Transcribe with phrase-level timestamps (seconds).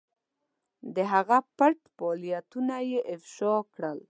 [0.95, 3.99] د هغه پټ فعالیتونه یې افشا کړل.